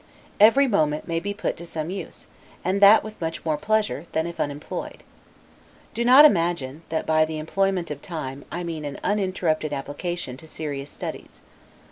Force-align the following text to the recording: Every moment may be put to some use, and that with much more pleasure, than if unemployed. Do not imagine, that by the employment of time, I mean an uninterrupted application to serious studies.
Every 0.39 0.65
moment 0.65 1.07
may 1.07 1.19
be 1.19 1.31
put 1.31 1.55
to 1.57 1.65
some 1.67 1.91
use, 1.91 2.25
and 2.65 2.81
that 2.81 3.03
with 3.03 3.21
much 3.21 3.45
more 3.45 3.55
pleasure, 3.55 4.07
than 4.13 4.25
if 4.25 4.39
unemployed. 4.39 5.03
Do 5.93 6.03
not 6.03 6.25
imagine, 6.25 6.81
that 6.89 7.05
by 7.05 7.23
the 7.23 7.37
employment 7.37 7.91
of 7.91 8.01
time, 8.01 8.43
I 8.51 8.63
mean 8.63 8.83
an 8.83 8.97
uninterrupted 9.03 9.73
application 9.73 10.37
to 10.37 10.47
serious 10.47 10.89
studies. 10.89 11.43